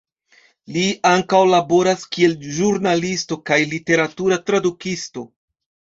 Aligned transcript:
Li 0.75 0.85
ankaŭ 1.09 1.41
laboras 1.49 2.07
kiel 2.17 2.33
ĵurnalisto 2.55 3.39
kaj 3.51 3.61
literatura 3.75 4.43
tradukisto. 4.49 5.29